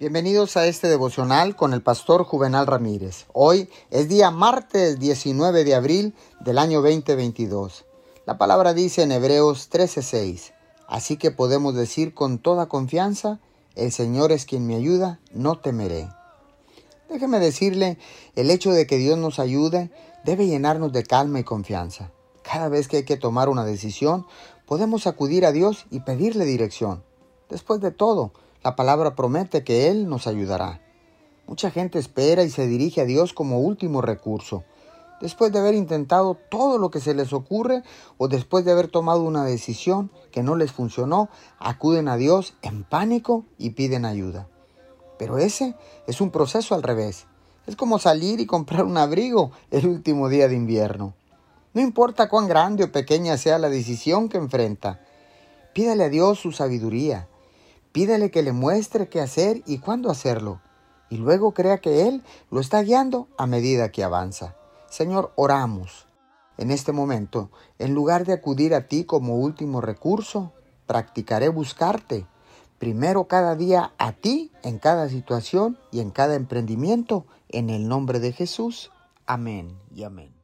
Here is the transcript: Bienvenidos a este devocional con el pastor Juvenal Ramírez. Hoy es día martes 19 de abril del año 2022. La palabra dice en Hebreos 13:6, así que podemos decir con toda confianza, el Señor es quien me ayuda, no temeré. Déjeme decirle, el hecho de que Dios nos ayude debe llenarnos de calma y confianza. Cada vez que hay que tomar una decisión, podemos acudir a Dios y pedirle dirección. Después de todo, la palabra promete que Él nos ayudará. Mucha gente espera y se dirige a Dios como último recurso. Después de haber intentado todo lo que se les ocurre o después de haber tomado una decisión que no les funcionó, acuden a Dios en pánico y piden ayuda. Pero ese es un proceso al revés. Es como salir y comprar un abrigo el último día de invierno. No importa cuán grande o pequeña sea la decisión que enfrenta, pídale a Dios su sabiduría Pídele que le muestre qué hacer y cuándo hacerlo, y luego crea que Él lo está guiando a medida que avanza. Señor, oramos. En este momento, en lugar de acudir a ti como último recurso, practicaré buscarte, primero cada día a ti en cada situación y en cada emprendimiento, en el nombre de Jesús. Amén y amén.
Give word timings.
Bienvenidos 0.00 0.56
a 0.56 0.66
este 0.66 0.88
devocional 0.88 1.56
con 1.56 1.74
el 1.74 1.82
pastor 1.82 2.24
Juvenal 2.24 2.66
Ramírez. 2.66 3.26
Hoy 3.34 3.68
es 3.90 4.08
día 4.08 4.30
martes 4.30 4.98
19 4.98 5.62
de 5.62 5.74
abril 5.74 6.14
del 6.40 6.56
año 6.56 6.80
2022. 6.80 7.84
La 8.24 8.38
palabra 8.38 8.72
dice 8.72 9.02
en 9.02 9.12
Hebreos 9.12 9.68
13:6, 9.70 10.54
así 10.88 11.18
que 11.18 11.30
podemos 11.30 11.74
decir 11.74 12.14
con 12.14 12.38
toda 12.38 12.64
confianza, 12.64 13.40
el 13.74 13.92
Señor 13.92 14.32
es 14.32 14.46
quien 14.46 14.66
me 14.66 14.74
ayuda, 14.74 15.20
no 15.34 15.58
temeré. 15.58 16.08
Déjeme 17.10 17.38
decirle, 17.38 17.98
el 18.36 18.50
hecho 18.50 18.70
de 18.70 18.86
que 18.86 18.96
Dios 18.96 19.18
nos 19.18 19.38
ayude 19.38 19.90
debe 20.24 20.46
llenarnos 20.46 20.94
de 20.94 21.02
calma 21.02 21.40
y 21.40 21.44
confianza. 21.44 22.10
Cada 22.42 22.70
vez 22.70 22.88
que 22.88 22.96
hay 22.96 23.04
que 23.04 23.18
tomar 23.18 23.50
una 23.50 23.66
decisión, 23.66 24.26
podemos 24.64 25.06
acudir 25.06 25.44
a 25.44 25.52
Dios 25.52 25.84
y 25.90 26.00
pedirle 26.00 26.46
dirección. 26.46 27.04
Después 27.50 27.82
de 27.82 27.90
todo, 27.90 28.32
la 28.62 28.76
palabra 28.76 29.14
promete 29.14 29.64
que 29.64 29.88
Él 29.88 30.08
nos 30.08 30.26
ayudará. 30.26 30.80
Mucha 31.46 31.70
gente 31.70 31.98
espera 31.98 32.42
y 32.42 32.50
se 32.50 32.66
dirige 32.66 33.00
a 33.00 33.06
Dios 33.06 33.32
como 33.32 33.60
último 33.60 34.02
recurso. 34.02 34.64
Después 35.20 35.52
de 35.52 35.58
haber 35.58 35.74
intentado 35.74 36.36
todo 36.50 36.78
lo 36.78 36.90
que 36.90 37.00
se 37.00 37.14
les 37.14 37.32
ocurre 37.32 37.82
o 38.18 38.28
después 38.28 38.64
de 38.64 38.72
haber 38.72 38.88
tomado 38.88 39.22
una 39.22 39.44
decisión 39.44 40.10
que 40.30 40.42
no 40.42 40.56
les 40.56 40.72
funcionó, 40.72 41.28
acuden 41.58 42.08
a 42.08 42.16
Dios 42.16 42.54
en 42.62 42.84
pánico 42.84 43.44
y 43.58 43.70
piden 43.70 44.04
ayuda. 44.04 44.46
Pero 45.18 45.38
ese 45.38 45.74
es 46.06 46.20
un 46.20 46.30
proceso 46.30 46.74
al 46.74 46.82
revés. 46.82 47.26
Es 47.66 47.76
como 47.76 47.98
salir 47.98 48.40
y 48.40 48.46
comprar 48.46 48.84
un 48.84 48.96
abrigo 48.96 49.52
el 49.70 49.86
último 49.86 50.28
día 50.28 50.48
de 50.48 50.54
invierno. 50.54 51.14
No 51.72 51.80
importa 51.80 52.28
cuán 52.28 52.48
grande 52.48 52.84
o 52.84 52.92
pequeña 52.92 53.36
sea 53.36 53.58
la 53.58 53.68
decisión 53.68 54.28
que 54.28 54.38
enfrenta, 54.38 55.00
pídale 55.72 56.04
a 56.04 56.08
Dios 56.08 56.38
su 56.38 56.52
sabiduría 56.52 57.28
Pídele 57.92 58.30
que 58.30 58.42
le 58.42 58.52
muestre 58.52 59.08
qué 59.08 59.20
hacer 59.20 59.62
y 59.66 59.78
cuándo 59.78 60.10
hacerlo, 60.10 60.60
y 61.08 61.16
luego 61.16 61.52
crea 61.52 61.78
que 61.78 62.06
Él 62.06 62.22
lo 62.50 62.60
está 62.60 62.82
guiando 62.82 63.28
a 63.36 63.46
medida 63.46 63.90
que 63.90 64.04
avanza. 64.04 64.54
Señor, 64.88 65.32
oramos. 65.36 66.06
En 66.56 66.70
este 66.70 66.92
momento, 66.92 67.50
en 67.78 67.94
lugar 67.94 68.24
de 68.26 68.32
acudir 68.32 68.74
a 68.74 68.86
ti 68.86 69.04
como 69.04 69.36
último 69.36 69.80
recurso, 69.80 70.52
practicaré 70.86 71.48
buscarte, 71.48 72.26
primero 72.78 73.24
cada 73.24 73.56
día 73.56 73.92
a 73.98 74.12
ti 74.12 74.52
en 74.62 74.78
cada 74.78 75.08
situación 75.08 75.78
y 75.90 76.00
en 76.00 76.10
cada 76.10 76.34
emprendimiento, 76.34 77.26
en 77.48 77.70
el 77.70 77.88
nombre 77.88 78.20
de 78.20 78.32
Jesús. 78.32 78.92
Amén 79.26 79.78
y 79.94 80.04
amén. 80.04 80.39